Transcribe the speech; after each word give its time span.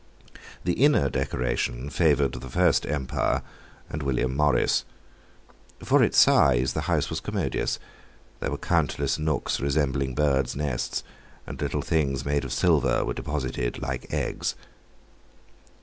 The 0.63 0.83
inner 0.83 1.11
decoration 1.11 1.91
favoured 1.91 2.31
the 2.31 2.49
First 2.49 2.87
Empire 2.87 3.43
and 3.87 4.01
William 4.01 4.35
Morris. 4.35 4.83
For 5.83 6.01
its 6.01 6.17
size, 6.17 6.73
the 6.73 6.89
house 6.89 7.11
was 7.11 7.19
commodious; 7.19 7.77
there 8.39 8.49
were 8.49 8.57
countless 8.57 9.19
nooks 9.19 9.59
resembling 9.59 10.15
birds' 10.15 10.55
nests, 10.55 11.03
and 11.45 11.61
little 11.61 11.83
things 11.83 12.25
made 12.25 12.43
of 12.43 12.51
silver 12.51 13.05
were 13.05 13.13
deposited 13.13 13.79
like 13.79 14.11
eggs. 14.11 14.55